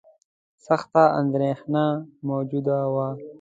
سخته 0.65 1.03
اندېښنه 1.19 1.85
موجوده 2.27 2.79
وه. 2.93 3.07